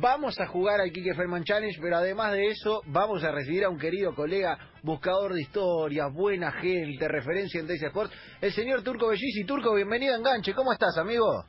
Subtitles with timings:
[0.00, 3.68] Vamos a jugar al Kike Ferman Challenge, pero además de eso, vamos a recibir a
[3.68, 9.08] un querido colega, buscador de historias, buena gente, referencia en Daisy Sports, el señor Turco
[9.08, 9.44] Bellisi.
[9.44, 10.54] Turco, bienvenido a Enganche.
[10.54, 11.44] ¿Cómo estás, amigo?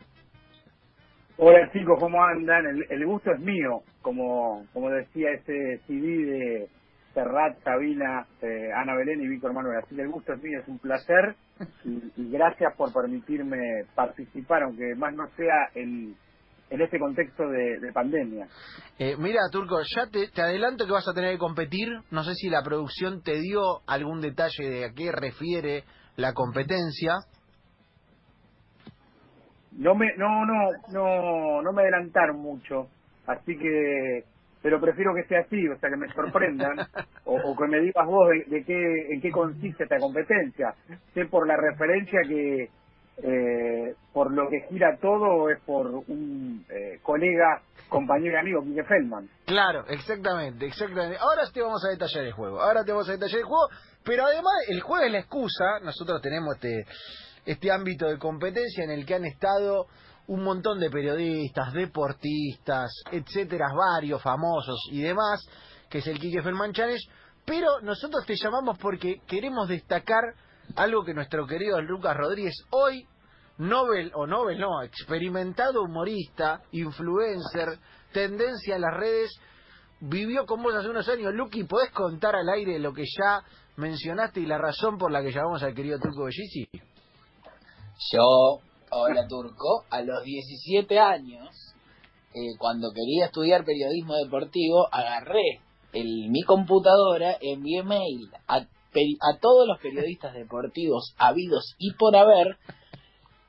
[1.37, 2.65] Hola chicos, ¿cómo andan?
[2.89, 6.69] El, gusto es mío, como, como decía ese CD de
[7.13, 9.79] Serrat, Sabina, eh, Ana Belén y Víctor Manuel.
[9.81, 11.35] Así que el gusto es mío, es un placer
[11.85, 16.17] y, gracias por permitirme participar, aunque más no sea en,
[16.71, 18.47] en este contexto de, pandemia.
[18.97, 21.89] Eh, mira, Turco, ya te, te, adelanto que vas a tener que competir.
[22.09, 25.83] No sé si la producción te dio algún detalle de a qué refiere
[26.15, 27.15] la competencia.
[29.73, 32.87] No me, no, no, no, no me adelantaron mucho,
[33.27, 34.23] así que
[34.61, 36.77] pero prefiero que sea así, o sea, que me sorprendan,
[37.25, 40.73] o, que me digas vos de, qué, en qué consiste esta competencia.
[41.13, 42.69] Sé por la referencia que
[43.23, 48.85] eh, por lo que gira todo es por un eh, colega, compañero y amigo, Miguel
[48.85, 49.29] Feldman.
[49.45, 51.17] Claro, exactamente, exactamente.
[51.19, 53.67] Ahora te vamos a detallar el juego, ahora te vamos a detallar el juego,
[54.03, 56.85] pero además el juego es la excusa, nosotros tenemos este,
[57.45, 59.87] este ámbito de competencia en el que han estado
[60.27, 65.45] un montón de periodistas, deportistas, etcétera, varios famosos y demás,
[65.89, 67.03] que es el Quique Ferman Challenge,
[67.45, 70.23] pero nosotros te llamamos porque queremos destacar
[70.75, 73.07] algo que nuestro querido Lucas Rodríguez hoy,
[73.57, 77.79] Nobel, o Nobel no, experimentado humorista, influencer,
[78.11, 79.39] tendencia en las redes,
[79.99, 81.33] vivió con vos hace unos años.
[81.33, 83.43] Luqui, ¿podés contar al aire lo que ya
[83.77, 86.67] mencionaste y la razón por la que llamamos al querido Turco Bellisi?
[88.11, 88.61] Yo
[88.93, 91.47] Hola Turco, a los 17 años,
[92.33, 95.61] eh, cuando quería estudiar periodismo deportivo, agarré
[95.93, 98.65] el, mi computadora, envié mail a,
[99.21, 102.57] a todos los periodistas deportivos habidos y por haber,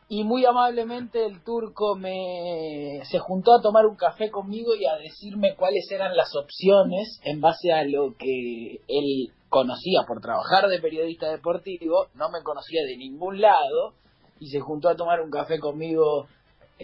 [0.08, 4.96] y muy amablemente el turco me se juntó a tomar un café conmigo y a
[4.96, 10.80] decirme cuáles eran las opciones en base a lo que él conocía por trabajar de
[10.80, 13.94] periodista deportivo, no me conocía de ningún lado
[14.38, 16.26] y se juntó a tomar un café conmigo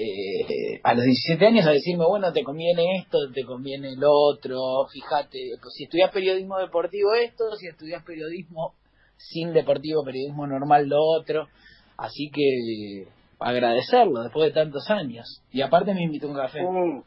[0.00, 4.86] eh, a los 17 años a decirme, bueno, te conviene esto, te conviene lo otro,
[4.92, 8.74] fíjate, pues, si estudias periodismo deportivo esto, si estudias periodismo
[9.16, 11.48] sin deportivo, periodismo normal lo otro,
[11.96, 13.08] así que
[13.40, 15.42] agradecerlo después de tantos años.
[15.50, 16.64] Y aparte me invitó a un café.
[16.64, 17.02] Uh,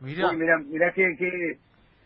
[0.00, 1.58] mira, mira, qué,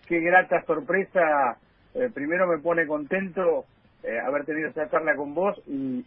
[0.08, 1.58] qué, grata sorpresa.
[1.94, 3.66] Eh, primero me pone contento
[4.02, 6.02] eh, haber tenido esta charla con vos y,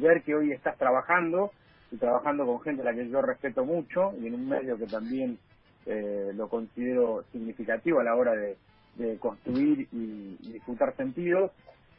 [0.00, 1.50] ver que hoy estás trabajando
[1.90, 4.86] y trabajando con gente a la que yo respeto mucho y en un medio que
[4.86, 5.38] también
[5.86, 8.56] eh, lo considero significativo a la hora de,
[9.20, 11.52] construir y, disfrutar sentidos.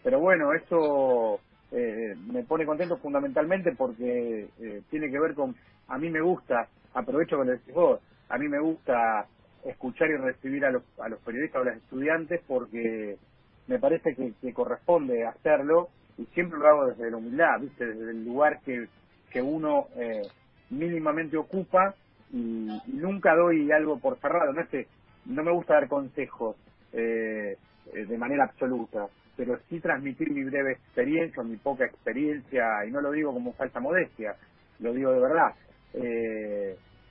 [0.03, 1.39] Pero bueno, eso
[1.71, 4.49] eh, me pone contento fundamentalmente porque
[4.89, 5.55] tiene que ver con,
[5.87, 9.27] a mí me gusta, aprovecho que lo decís vos, a mí me gusta
[9.65, 13.17] escuchar y recibir a los, a los periodistas o a los estudiantes porque
[13.67, 17.85] me parece que, corresponde hacerlo y siempre lo hago desde la humildad, ¿viste?
[17.85, 18.87] desde el lugar que,
[19.29, 20.27] que uno eh,
[20.69, 21.95] mínimamente ocupa
[22.31, 24.53] y, nunca doy algo por cerrado.
[24.53, 24.87] No es que
[25.25, 26.55] no me gusta dar consejos
[26.93, 27.57] eh,
[27.93, 33.01] eh, de manera absoluta, pero sí transmitir mi breve experiencia, mi poca experiencia, y no
[33.01, 34.35] lo digo como falsa modestia,
[34.79, 35.53] lo digo de verdad.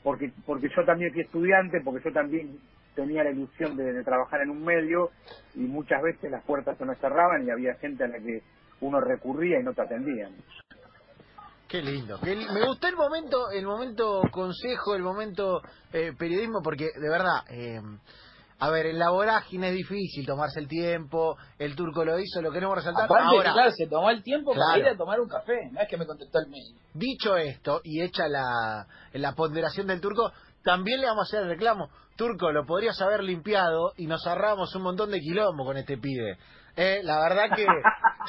[0.03, 2.59] porque, porque yo también fui estudiante, porque yo también
[2.99, 5.11] tenía la ilusión de, trabajar en un medio
[5.55, 8.43] y muchas veces las puertas se nos cerraban y había gente a la que
[8.81, 10.33] uno recurría y no te atendían.
[11.69, 12.19] Qué lindo.
[12.23, 15.61] me gustó el momento, el momento consejo, el momento
[15.93, 17.81] eh, periodismo, porque de verdad, eh,
[18.59, 22.51] a ver, en la vorágine es difícil tomarse el tiempo, el turco lo hizo, lo
[22.51, 23.07] queremos resaltar.
[23.11, 25.99] Ahora, claro, se tomó el tiempo para ir a tomar un café, no es que
[25.99, 26.75] me contestó el mail.
[26.95, 30.33] Dicho esto, y hecha la, la ponderación del turco,
[30.65, 31.91] también le vamos a hacer el reclamo.
[32.17, 36.39] Turco, lo podrías haber limpiado y nos ahorramos un montón de quilombo con este pibe.
[36.81, 37.67] Eh, la verdad que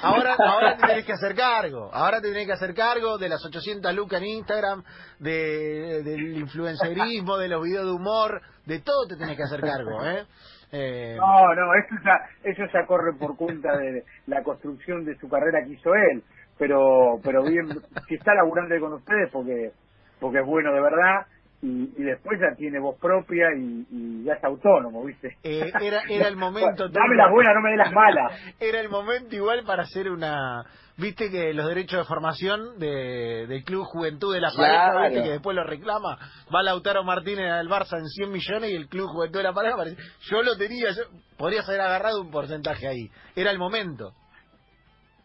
[0.02, 1.92] ahora, ahora te tenés que hacer cargo.
[1.94, 4.84] Ahora te tenés que hacer cargo de las 800 lucas en Instagram,
[5.20, 10.04] de, del influencerismo, de los videos de humor, de todo te tenés que hacer cargo.
[10.04, 10.26] ¿eh?
[10.72, 11.16] Eh...
[11.20, 15.64] No, no, eso ya, eso ya corre por cuenta de la construcción de su carrera
[15.64, 16.24] que hizo él.
[16.58, 17.68] Pero, pero bien,
[18.08, 19.74] si está laburando con ustedes porque,
[20.20, 21.28] porque es bueno de verdad
[21.62, 21.68] y,
[21.98, 25.38] y, después ya tiene voz propia y, ya es autónomo, ¿viste?
[25.44, 26.88] Eh, era, era el momento...
[26.88, 28.56] Dame las buenas, no me dé las malas.
[28.60, 30.64] era el momento igual para hacer una...
[30.98, 35.24] Viste que los derechos de formación de, del Club Juventud de la Pareja, ¿viste?
[35.24, 36.18] que después lo reclama,
[36.54, 39.78] va Lautaro Martínez al Barça en 100 millones y el Club Juventud de la Pareja,
[40.24, 41.04] yo lo tenía, yo,
[41.38, 44.12] podrías haber agarrado un porcentaje ahí, era el momento.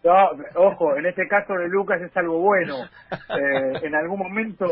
[0.04, 2.76] No, ojo, en este caso de Lucas es algo bueno.
[3.34, 4.66] Eh, en algún momento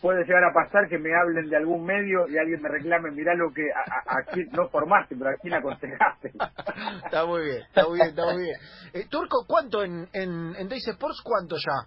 [0.00, 3.34] puede llegar a pasar que me hablen de algún medio y alguien me reclame, mirá
[3.34, 3.62] lo que
[4.06, 6.32] aquí no formaste, pero aquí la aconsejaste.
[7.04, 8.56] está muy bien, está muy bien, está muy bien.
[8.92, 11.22] Eh, Turco, ¿cuánto en, en, en Days Sports?
[11.24, 11.86] ¿Cuánto ya?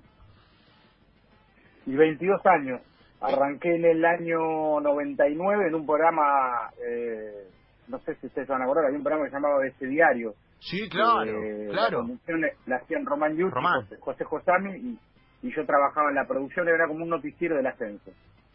[1.86, 2.82] Y 22 años.
[3.22, 7.50] Arranqué en el año 99 en un programa, eh,
[7.88, 10.34] no sé si ustedes van a acordar, había un programa que se llamaba Este Diario.
[10.60, 12.08] Sí, claro, eh, claro.
[12.28, 15.00] La, la hacían Román Yuti, José, José Josami y
[15.46, 18.12] y yo trabajaba en la producción, era como un noticiero del ascenso.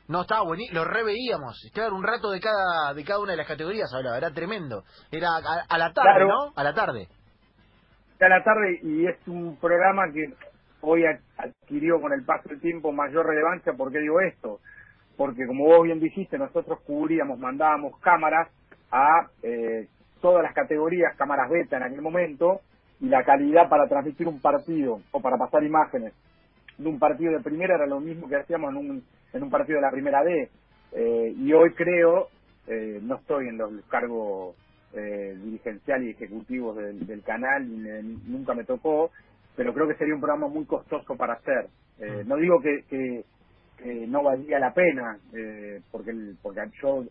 [0.08, 1.64] No, estaba buenísimo, lo reveíamos.
[1.64, 4.82] Estaba un rato de cada de cada una de las categorías hablaba, era tremendo.
[5.12, 6.52] Era a, la tarde, ¿no?
[6.56, 7.06] A la tarde.
[8.20, 10.35] A la tarde y es un programa que
[10.81, 11.05] hoy
[11.37, 13.73] adquirió con el paso del tiempo mayor relevancia.
[13.73, 14.58] ¿Por qué digo esto?
[15.17, 18.49] Porque como vos bien dijiste, nosotros cubríamos, mandábamos cámaras
[18.91, 19.87] a eh,
[20.20, 22.61] todas las categorías, cámaras beta en aquel momento,
[23.00, 26.12] y la calidad para transmitir un partido o para pasar imágenes
[26.81, 29.76] de un partido de primera era lo mismo que hacíamos en un, en un partido
[29.76, 30.50] de la primera D.
[30.93, 32.28] Eh, y hoy creo,
[32.67, 34.56] eh, no estoy en los cargos
[34.94, 39.11] eh, dirigenciales y ejecutivos del, canal, y nunca me tocó,
[39.56, 41.69] pero creo que sería un programa muy costoso para hacer.
[41.99, 42.28] Eh, mm.
[42.28, 43.25] no digo que, que,
[44.08, 45.19] no valía la pena,
[45.90, 46.12] porque,
[46.43, 47.05] porque yo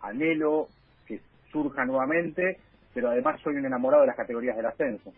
[0.00, 0.83] anhelo que
[1.54, 2.58] surja nuevamente,
[2.92, 5.12] pero además soy un enamorado de las categorías del ascenso.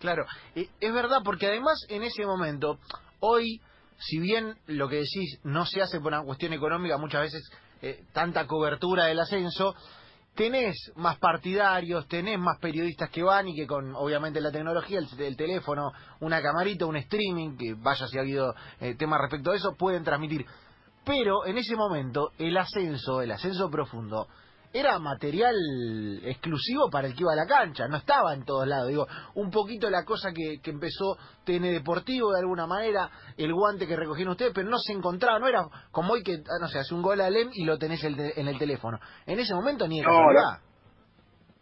[0.00, 2.78] Claro, es verdad, porque además en ese momento,
[3.20, 3.60] hoy,
[3.98, 7.50] si bien lo que decís no se hace por una cuestión económica, muchas veces
[7.82, 9.74] eh, tanta cobertura del ascenso,
[10.34, 15.36] tenés más partidarios, tenés más periodistas que van y que con, obviamente, la tecnología, el,
[15.36, 15.90] teléfono,
[16.20, 20.04] una camarita, un streaming, que vaya si ha habido eh, temas respecto a eso, pueden
[20.04, 20.46] transmitir.
[21.04, 24.28] Pero en ese momento, el ascenso, el ascenso profundo,
[24.72, 25.54] era material
[26.24, 28.88] exclusivo para el que iba a la cancha, no estaba en todos lados.
[28.88, 33.86] Digo, un poquito la cosa que, que empezó TN Deportivo de alguna manera, el guante
[33.86, 36.78] que recogieron ustedes, pero no se encontraba, no era como hoy que, ah, no sé,
[36.78, 38.98] hace un gol a Lem y lo tenés en el teléfono.
[39.26, 40.58] En ese momento ni era no,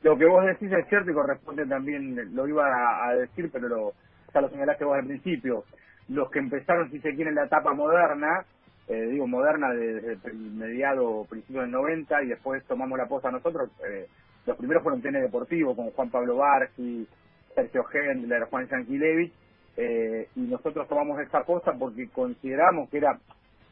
[0.03, 3.93] Lo que vos decís es cierto y corresponde también, lo iba a, decir, pero lo,
[4.35, 5.65] ya lo señalaste vos al principio.
[6.09, 8.45] Los que empezaron, si se quiere, en la etapa moderna,
[8.89, 13.71] eh, digo, moderna desde el mediado, principio del 90 y después tomamos la posta nosotros.
[13.89, 14.07] Eh,
[14.47, 17.07] los primeros fueron TN Deportivo con Juan Pablo Bargi,
[17.55, 19.33] Sergio Hendler, Juan Yanquilevich,
[19.77, 23.19] eh, y nosotros tomamos esta posta porque consideramos que era,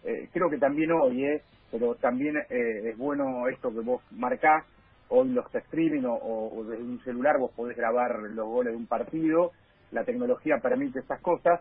[0.05, 4.64] eh, creo que también hoy, eh, pero también eh, es bueno esto que vos marcás,
[5.08, 8.87] hoy los streaming o, o desde un celular vos podés grabar los goles de un
[8.87, 9.52] partido,
[9.93, 11.60] la tecnología permite esas cosas,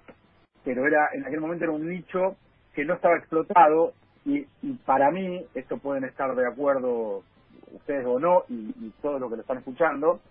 [0.63, 2.35] pero era en aquel momento era un nicho
[2.73, 3.93] que no estaba explotado
[4.25, 4.45] y,
[4.85, 7.23] para mí, esto pueden estar de acuerdo
[7.71, 10.21] ustedes o no y, y todos los que lo están escuchando,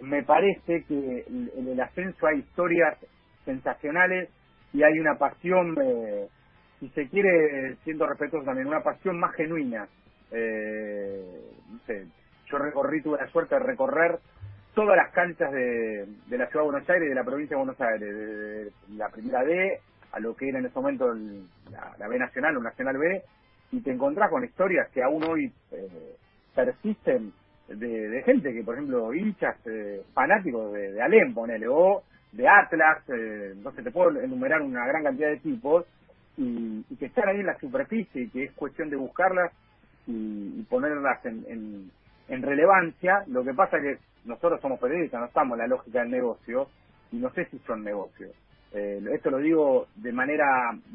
[0.00, 2.98] me parece que en el ascenso hay historias
[3.44, 4.30] sensacionales
[4.72, 6.28] y hay una pasión, eh,
[6.80, 9.86] si se quiere, siendo respetuoso también, una pasión más genuina.
[10.32, 12.06] Eh, no sé,
[12.50, 14.18] yo recorrí, tuve la suerte de recorrer
[14.74, 17.62] todas las canchas de, de la ciudad de Buenos Aires y de la provincia de
[17.62, 19.80] Buenos Aires, de la primera D
[20.14, 21.12] a lo que era en ese momento
[21.70, 23.22] la, B Nacional o Nacional B,
[23.72, 26.16] y te encontrás con historias que aún hoy eh,
[26.54, 27.32] persisten
[27.68, 32.02] de, gente que, por ejemplo, hinchas eh, fanáticos de, de Alem, ponele, o
[32.32, 35.86] de Atlas, eh, no sé, te puedo enumerar una gran cantidad de tipos,
[36.36, 39.52] y, que están ahí en la superficie y que es cuestión de buscarlas
[40.06, 41.90] y, ponerlas en,
[42.28, 43.24] en, relevancia.
[43.28, 46.68] Lo que pasa que nosotros somos periodistas, no estamos en la lógica del negocio,
[47.12, 48.32] y no sé si son negocios.
[48.74, 50.44] Eh, esto lo digo de manera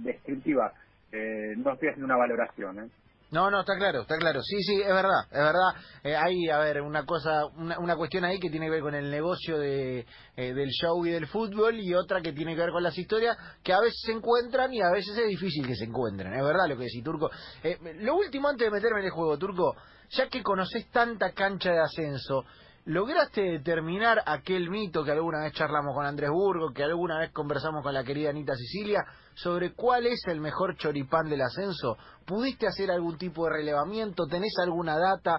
[0.04, 0.74] descriptiva,
[1.12, 2.80] eh, no estoy haciendo una valoración.
[2.80, 2.90] ¿eh?
[3.32, 4.42] No, no, está claro, está claro.
[4.42, 5.70] Sí, sí, es verdad, es verdad.
[6.04, 8.96] Eh, hay, a ver, una cosa, una, una, cuestión ahí que tiene que ver con
[8.96, 10.06] el negocio de,
[10.36, 13.38] eh, del show y del fútbol y otra que tiene que ver con las historias
[13.64, 16.34] que a veces se encuentran y a veces es difícil que se encuentren.
[16.34, 17.30] Es verdad lo que decís, Turco.
[17.64, 19.76] Eh, lo último antes de meterme en el juego, Turco,
[20.10, 22.46] ya que conoces tanta cancha de ascenso,
[22.90, 27.84] ¿Lograste determinar aquel mito que alguna vez charlamos con Andrés Burgo, que alguna vez conversamos
[27.84, 29.06] con la querida Anita Sicilia,
[29.36, 31.98] sobre cuál es el mejor choripán del ascenso?
[32.26, 34.26] ¿Pudiste hacer algún tipo de relevamiento?
[34.26, 35.38] ¿Tenés alguna data?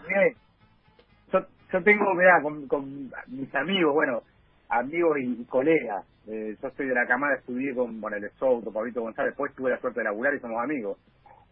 [1.33, 4.23] yo, tengo, mirá, con, mis amigos, bueno,
[4.69, 6.07] amigos y, colegas.
[6.29, 9.71] Eh, yo soy de la camada, estudié con, bueno, el Souto, Pablito González, después tuve
[9.71, 10.99] la suerte de laburar y somos amigos.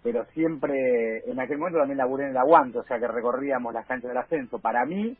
[0.05, 3.85] Pero siempre, en aquel momento también laburé en el aguanto, o sea que recorríamos las
[3.85, 4.61] canchas del ascenso.
[4.61, 5.19] Para mí,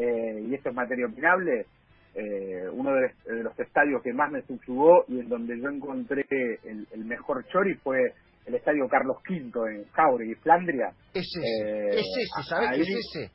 [0.00, 1.66] eh, y esto es materia opinable,
[2.14, 6.24] eh, uno de, los estadios que más me subyugó y en donde yo encontré
[6.64, 7.98] el, mejor chori fue
[8.46, 10.92] el estadio Carlos V en Jauregui, Flandria.
[11.12, 12.80] Es ese, eh, es ese, ¿sabes?
[12.80, 13.30] Es ese.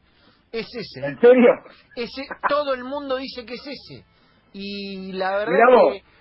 [0.52, 1.06] Es ese.
[1.06, 1.52] ¿En serio?
[1.96, 4.04] Ese, todo el mundo dice que es ese.
[4.52, 5.54] y la verdad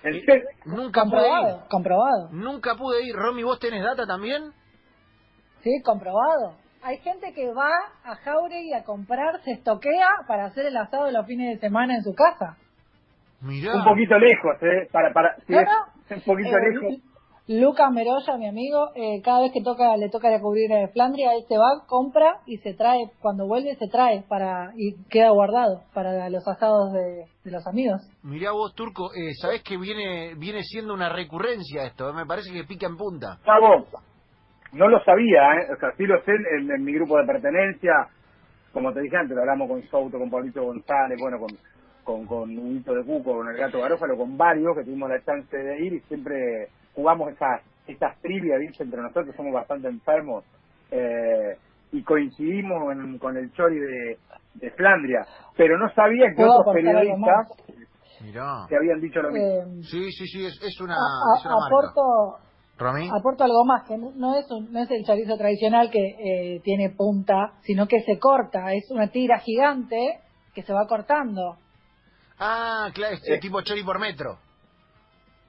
[0.03, 2.29] que nunca comprobado, pude comprobado.
[2.31, 3.15] Nunca pude ir.
[3.15, 4.51] Romy, ¿vos tenés data también?
[5.63, 6.64] Sí, comprobado.
[6.85, 7.71] Hay gente que va
[8.03, 11.95] a Jauregui a comprar, se estoquea para hacer el asado de los fines de semana
[11.95, 12.57] en su casa.
[13.41, 13.77] Mirá.
[13.77, 14.87] Un poquito lejos, ¿eh?
[14.91, 17.01] Para, para, un poquito eh, lejos.
[17.47, 21.43] Lucas Meroya, mi amigo, eh, cada vez que toca le toca cubrir en Flandria, él
[21.47, 26.29] se va, compra y se trae, cuando vuelve se trae para y queda guardado para
[26.29, 28.01] los asados de, los amigos.
[28.21, 32.63] Mirá vos, Turco, eh, sabés que viene viene siendo una recurrencia esto, me parece que
[32.63, 33.39] pica en punta.
[34.75, 35.73] No lo sabía, ¿eh?
[35.73, 38.07] o sea, sí lo sé en, mi grupo de pertenencia,
[38.71, 41.49] como te dije antes, lo hablamos con Souto, con Pablito González, bueno, con
[42.03, 45.83] con, con de Cuco, con el gato Garófalo, con varios que tuvimos la chance de
[45.83, 50.43] ir y siempre jugamos estas estas trivias, entre nosotros, somos bastante enfermos,
[50.91, 51.57] eh,
[51.91, 52.81] y coincidimos
[53.19, 54.17] con el Chori de,
[54.55, 57.47] de Flandria, pero no sabía que otros periodistas
[58.67, 59.47] que habían dicho lo mismo.
[59.47, 62.39] Eh, sí, sí, sí, es, una, aporto,
[62.77, 66.89] aporto algo más, que no es, un, no es el chorizo tradicional que eh, tiene
[66.89, 70.19] punta, sino que se corta, es una tira gigante
[70.53, 71.57] que se va cortando.
[72.39, 74.37] Ah, claro, es tipo chori por metro.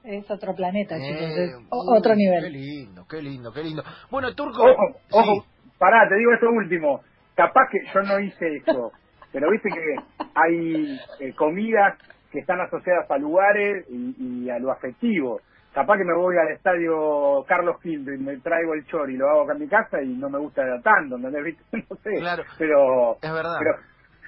[0.03, 2.43] Es otro planeta, eh, chicos, es otro nivel.
[2.43, 3.83] Qué lindo, qué lindo, qué lindo.
[4.09, 4.63] Bueno, Turco...
[4.63, 5.45] Ojo, ojo,
[5.77, 7.01] pará, te digo esto último.
[7.35, 8.91] Capaz que yo no hice eso,
[9.33, 9.95] pero viste que
[10.33, 11.97] hay eh, comidas
[12.31, 15.41] que están asociadas a lugares y, a lo afectivo.
[15.77, 19.29] Capaz que me voy al estadio Carlos Quinto y me traigo el chori y lo
[19.29, 21.55] hago acá en mi casa y no me gusta tanto, ¿entendés?
[21.71, 23.17] No sé, claro, pero...
[23.21, 23.57] Es verdad.
[23.59, 23.75] Pero,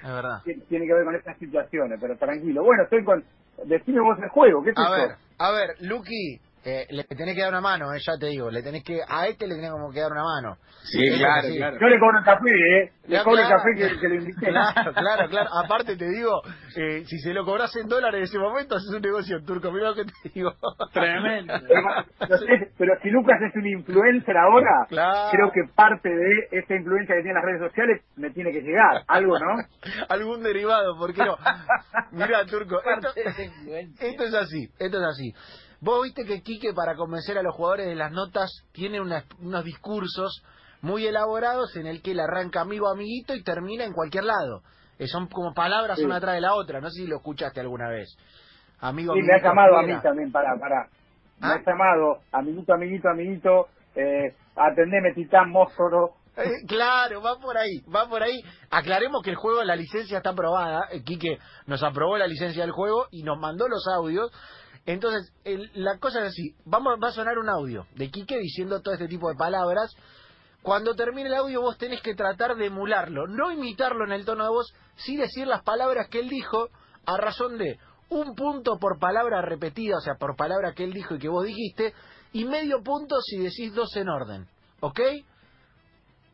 [0.00, 0.42] es verdad.
[0.44, 2.62] Tiene que ver con estas situaciones, pero tranquilo.
[2.62, 3.24] Bueno, estoy con...
[3.64, 7.40] Decime vos el juego, ¿qué es A ver, a ver, Lucky, eh, le tenés que
[7.40, 9.90] dar una mano, eh, ya te digo, le tenés que, a este le tenés como
[9.90, 10.56] que dar una mano.
[10.82, 11.78] Sí, claro, claro.
[11.80, 12.92] Yo le cobro el café, ¿eh?
[13.08, 14.50] Le cobro el café que, que, le invité.
[14.50, 15.50] Claro, claro, claro.
[15.64, 16.42] Aparte te digo,
[16.76, 19.72] eh, si se lo cobras en dólares en ese momento, haces un negocio en turco,
[19.72, 20.52] mira lo que te digo.
[20.92, 21.54] Tremendo.
[22.76, 24.86] Pero, si Lucas es un influencer ahora,
[25.30, 29.02] creo que parte de esa influencia que tiene las redes sociales me tiene que llegar.
[29.06, 29.56] Algo, ¿no?
[30.10, 31.36] Algún derivado, ¿por qué no?
[32.12, 35.34] Mira, turco, esto, esto es así, esto es así.
[35.80, 40.44] Vos viste que Quique, para convencer a los jugadores de las notas, tiene unos discursos
[40.82, 44.62] muy elaborados en el que él arranca amigo, amiguito y termina en cualquier lado.
[44.98, 46.80] Eh, son como palabras una atrás de la otra.
[46.80, 48.14] No sé si lo escuchaste alguna vez.
[48.80, 50.88] Amigo, sí, me ha llamado a mí también, para, para.
[51.40, 51.62] Me ha ¿Ah?
[51.66, 56.10] llamado, amiguito, amiguito, amiguito, eh, atendeme, titán, mósforo.
[56.36, 58.40] Eh, claro, va por ahí, va por ahí.
[58.70, 60.88] Aclaremos que el juego, la licencia está aprobada.
[61.04, 64.30] Quique nos aprobó la licencia del juego y nos mandó los audios
[64.86, 65.32] entonces,
[65.74, 69.08] la cosa es así, vamos, va a sonar un audio de Quique diciendo todo este
[69.08, 69.94] tipo de palabras.
[70.62, 74.44] Cuando termine el audio vos tenés que tratar de emularlo, no imitarlo en el tono
[74.44, 76.68] de voz, sí decir las palabras que él dijo
[77.06, 77.78] a razón de
[78.10, 81.44] un punto por palabra repetida, o sea, por palabra que él dijo y que vos
[81.44, 81.94] dijiste,
[82.32, 84.46] y medio punto si decís dos en orden,
[84.80, 85.00] ¿ok?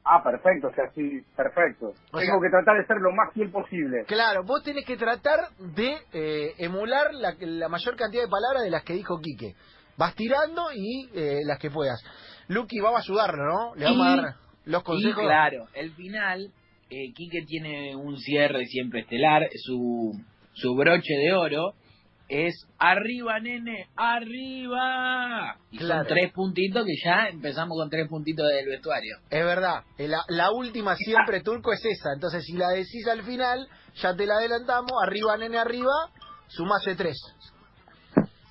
[0.08, 1.92] Ah, perfecto, o sea, sí, perfecto.
[2.12, 4.04] Tengo que tratar de ser lo más fiel posible.
[4.06, 8.84] Claro, vos tenés que tratar de eh, emular la, mayor cantidad de palabras de las
[8.84, 9.56] que dijo Quique.
[9.96, 12.00] Vas tirando y eh, las que puedas.
[12.46, 13.74] Lucky, vamos a ayudarlo, ¿no?
[13.74, 14.34] Le vamos a dar
[14.64, 15.24] los consejos.
[15.24, 16.52] Y claro, el final,
[16.88, 20.12] eh, Quique tiene un cierre siempre estelar, su,
[20.52, 21.74] su broche de oro
[22.28, 25.56] es arriba, nene, arriba.
[25.70, 29.16] Y son tres puntitos que ya empezamos con tres puntitos del vestuario.
[29.30, 29.84] Es verdad,
[30.28, 34.34] la, última siempre turco es esa, entonces si la decís al final, ya te la
[34.34, 35.92] adelantamos, arriba, nene, arriba,
[36.48, 37.16] sumase tres.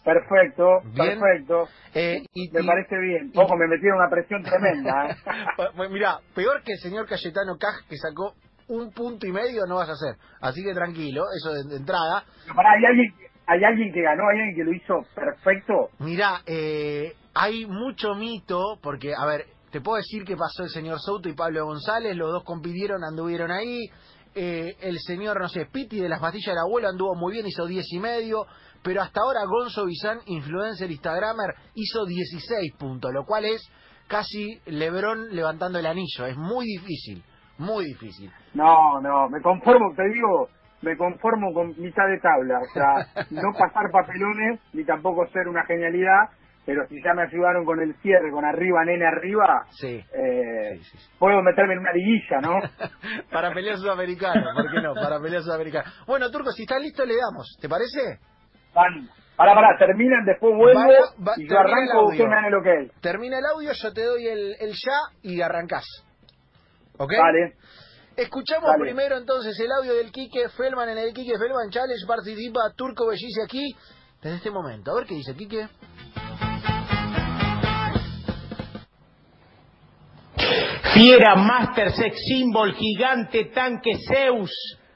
[0.03, 1.67] Perfecto, perfecto.
[1.95, 3.31] Eh, y, me parece bien.
[3.35, 5.09] Ojo, me metieron una presión tremenda.
[5.09, 5.87] ¿eh?
[5.89, 8.35] Mira, peor que el señor Cayetano Caj que sacó
[8.67, 10.15] un punto y medio no vas a hacer.
[10.41, 12.23] Así que tranquilo, eso de, entrada.
[12.47, 13.13] Hay alguien,
[13.47, 14.23] ¿Hay alguien que ganó?
[14.29, 15.89] ¿Hay alguien que lo hizo perfecto?
[15.99, 20.99] Mira, eh, hay mucho mito, porque, a ver, te puedo decir que pasó el señor
[20.99, 23.89] Souto y Pablo González, los dos compitieron, anduvieron ahí.
[24.33, 27.65] Eh, el señor, no sé, Piti de las pastillas del abuelo anduvo muy bien, hizo
[27.65, 28.45] diez y medio.
[28.83, 33.67] Pero hasta ahora Gonzo Bizán, influencer Instagramer, hizo 16 puntos, lo cual es
[34.07, 36.25] casi Lebrón levantando el anillo.
[36.25, 37.23] Es muy difícil,
[37.57, 38.31] muy difícil.
[38.53, 40.49] No, no, me conformo, te digo,
[40.81, 45.65] me conformo con mitad de tabla, o sea, no pasar papelones ni tampoco ser una
[45.65, 46.29] genialidad,
[46.65, 50.79] pero si ya me ayudaron con el cierre, con arriba, nene, arriba, eh,
[51.19, 52.59] puedo meterme en una liguilla, ¿no?
[53.31, 54.93] para pelear sudamericano, ¿por qué no?
[54.93, 55.89] Para pelear sudamericano.
[56.07, 58.19] Bueno, Turco, si está listo, le damos, ¿te parece?
[58.73, 59.07] Van.
[59.35, 60.91] Para, para, terminan, después vuelvo
[61.35, 63.01] y yo arranco, usted me dan el ok.
[63.01, 65.85] Termina el audio, yo te doy el, el ya y arrancás.
[66.97, 67.11] ¿Ok?
[67.19, 67.55] Vale.
[68.17, 72.05] Escuchamos primero entonces el audio del Quique Felman en el Quique Felman Challenge.
[72.07, 73.75] Participa Turco Bellice aquí
[74.21, 74.91] desde este momento.
[74.91, 75.67] A ver qué dice Quique.
[80.93, 84.49] Fiera, Master, Sex Symbol, Gigante, Tanque, Zeus,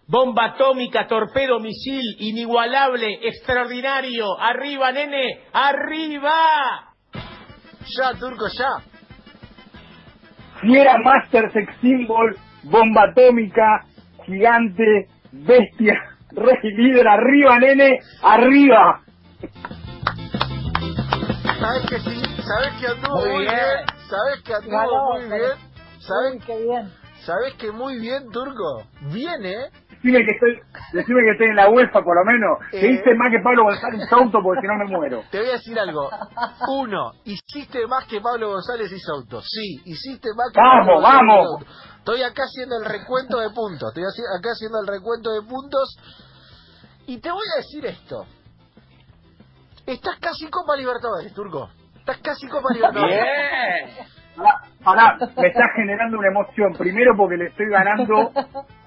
[0.07, 4.27] Bomba Atómica, Torpedo, Misil, Inigualable, Extraordinario.
[4.39, 5.43] ¡Arriba, nene!
[5.51, 6.95] ¡Arriba!
[7.97, 8.81] Ya, Turco, ya.
[10.61, 13.85] Fiera, Master, Sex Symbol, Bomba Atómica,
[14.25, 15.95] Gigante, Bestia,
[16.31, 17.07] Rey Líder.
[17.07, 17.99] ¡Arriba, nene!
[18.21, 19.01] ¡Arriba!
[21.59, 22.21] ¿Sabes que sí?
[22.41, 23.85] ¿Sabes que anduvo muy, bien?
[24.07, 25.69] ¿Sabes que anduvo muy bien?
[25.99, 26.45] ¿Sabes?
[26.45, 26.93] qué bien.
[27.25, 28.83] ¿Sabes que muy bien, Turco?
[29.11, 29.51] Viene.
[29.51, 29.69] ¿eh?
[30.01, 30.61] Decime que estoy,
[30.93, 32.57] decime que estoy en la UEFA por lo menos.
[32.71, 32.91] Que eh.
[32.93, 35.23] hice más que Pablo González Souto porque si no me muero.
[35.29, 36.09] Te voy a decir algo.
[36.69, 39.41] Uno, hiciste más que Pablo González y Souto.
[39.41, 41.65] Sí, hiciste más que vamos, Pablo vamos.
[41.99, 43.89] Estoy acá haciendo el recuento de puntos.
[43.89, 45.97] Estoy acá haciendo el recuento de puntos.
[47.05, 48.25] Y te voy a decir esto.
[49.85, 51.69] Estás casi Copa Libertadores, Turco.
[51.97, 53.15] Estás casi Copa Libertadores.
[53.15, 54.07] Bien.
[54.83, 56.73] Ahora, me está generando una emoción.
[56.77, 58.31] Primero porque le estoy ganando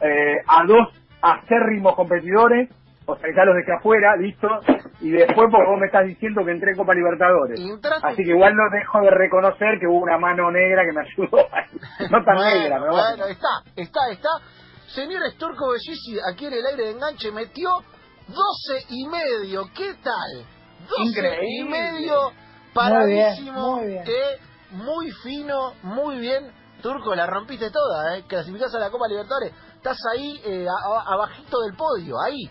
[0.00, 0.88] eh, a dos
[1.20, 2.68] acérrimos competidores,
[3.12, 4.48] o sea, ya los dejé afuera, listo.
[5.00, 7.60] Y después porque vos me estás diciendo que entré en Copa Libertadores.
[8.02, 11.48] Así que igual no dejo de reconocer que hubo una mano negra que me ayudó.
[12.10, 13.16] no tan negra, pero bueno.
[13.16, 13.26] bueno.
[13.26, 14.28] está, está, está.
[14.86, 17.70] Señores Turco Bellici, aquí en el aire de enganche, metió
[18.28, 19.64] 12 y medio.
[19.74, 20.44] ¿Qué tal?
[20.88, 21.46] 12 Increíble.
[21.48, 22.32] y medio
[22.74, 23.76] paradísimo.
[23.76, 26.52] Muy bien, muy bien muy fino, muy bien.
[26.82, 28.24] Turco, la rompiste toda, ¿eh?
[28.26, 29.52] Clasificás a la Copa Libertadores.
[29.76, 30.66] Estás ahí, eh,
[31.06, 32.50] abajito del podio, ahí,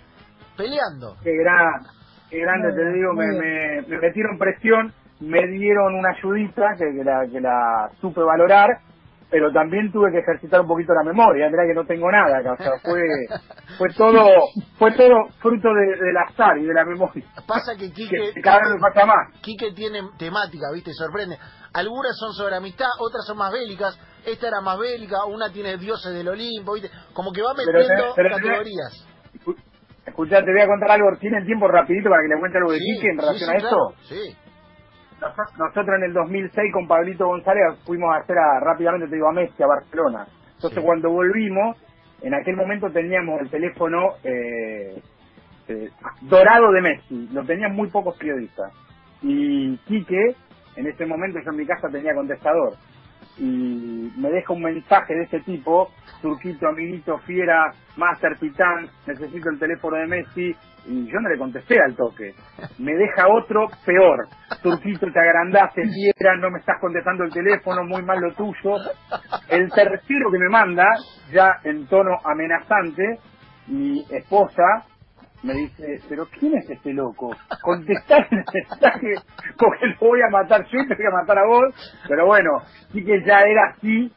[0.61, 1.15] peleando.
[1.23, 1.81] Qué, gran,
[2.29, 7.25] qué grande, te digo, me, me, metieron presión, me dieron una ayudita que, que, la,
[7.31, 8.69] que la supe valorar,
[9.31, 12.53] pero también tuve que ejercitar un poquito la memoria, mirá que no tengo nada acá,
[12.53, 13.01] o sea, fue,
[13.77, 14.25] fue todo,
[14.77, 17.25] fue todo fruto de, del azar y de la memoria.
[17.47, 19.41] Pasa que Quique, cada vez me pasa más.
[19.41, 21.37] Quique tiene temática, viste, sorprende.
[21.73, 23.97] Algunas son sobre amistad, otras son más bélicas.
[24.25, 26.91] Esta era más bélica, una tiene dioses del Olimpo, ¿viste?
[27.13, 29.07] Como que va metiendo categorías.
[30.05, 31.09] Escuchá, te voy a contar algo.
[31.19, 33.93] ¿Tienen tiempo rapidito para que le cuente algo de Quique en relación a esto?
[34.03, 34.35] sí.
[35.59, 39.33] Nosotros en el 2006 con Pablito González fuimos a hacer a, rápidamente, te digo, a
[39.33, 40.25] Messi, a Barcelona.
[40.55, 41.77] Entonces cuando volvimos,
[42.23, 44.99] en aquel momento teníamos el teléfono eh,
[45.67, 45.89] eh,
[46.21, 47.29] dorado de Messi.
[47.33, 48.73] Lo tenían muy pocos periodistas.
[49.21, 50.35] Y Quique
[50.75, 52.73] en ese momento yo en mi casa tenía contestador
[53.37, 55.89] y me deja un mensaje de ese tipo,
[56.21, 61.79] Turquito, amiguito, fiera, Master Titán, necesito el teléfono de Messi, y yo no le contesté
[61.79, 62.33] al toque.
[62.79, 64.27] Me deja otro peor.
[64.61, 68.77] Turquito, te agrandaste, fiera, no me estás contestando el teléfono, muy mal lo tuyo.
[69.49, 70.85] El tercero que me manda,
[71.31, 73.19] ya en tono amenazante,
[73.67, 74.85] mi esposa,
[75.43, 77.35] me dice, pero ¿quién es este loco?
[77.61, 79.15] Contestar el mensaje
[79.57, 81.73] porque lo voy a matar yo y te voy a matar a vos.
[82.07, 82.51] Pero bueno,
[82.91, 84.11] sí que ya era así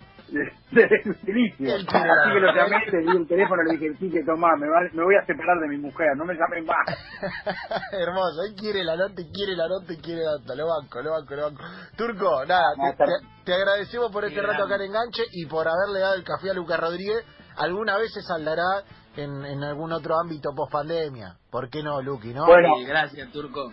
[0.71, 1.75] desde el inicio.
[1.77, 5.05] Así que lo llamé, le di el teléfono, le dije, sí que tomá, me, me
[5.05, 6.87] voy a separar de mi mujer, no me llamen más.
[7.93, 11.35] Hermoso, él quiere la nota, quiere la nota, quiere la nota, lo banco, lo banco,
[11.35, 11.63] lo banco.
[11.97, 13.05] Turco, nada, te,
[13.45, 16.55] te, agradecemos por este rato acá en Enganche y por haberle dado el café a
[16.55, 17.25] Lucas Rodríguez.
[17.57, 18.83] Alguna vez se saldará
[19.17, 21.37] en, en algún otro ámbito post pandemia.
[21.51, 22.47] ¿Por qué no, Luqui, no?
[22.47, 23.73] Bueno, gracias, Turco.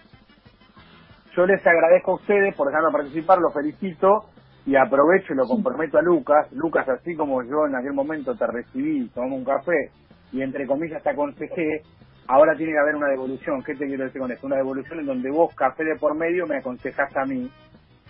[1.35, 4.25] Yo les agradezco a ustedes por dejarme participar, los felicito
[4.65, 6.51] y aprovecho y lo comprometo a Lucas.
[6.51, 9.91] Lucas, así como yo en aquel momento te recibí, tomamos un café
[10.31, 11.83] y entre comillas te aconsejé,
[12.27, 13.63] ahora tiene que haber una devolución.
[13.63, 14.45] ¿Qué te quiero decir con esto?
[14.45, 17.49] Una devolución en donde vos, café de por medio, me aconsejás a mí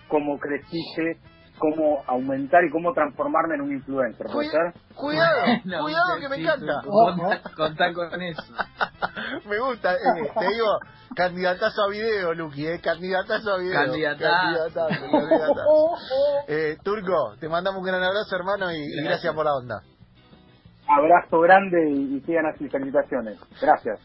[0.08, 1.18] cómo creciste
[1.58, 4.26] cómo aumentar y cómo transformarme en un influencer.
[4.32, 4.72] ¿Puede ser?
[4.94, 6.82] Cuidado, cuidado que me encanta.
[7.56, 8.42] Contá con eso.
[9.48, 10.78] me gusta, eh, te digo,
[11.14, 13.74] candidatazo a video, Luqui, eh, candidatazo a video.
[13.74, 14.88] Candidatazo.
[16.48, 19.82] eh, Turco, te mandamos un gran abrazo, hermano, y gracias, por la onda.
[20.88, 23.38] Abrazo grande y, y sigan así, felicitaciones.
[23.60, 24.00] Gracias.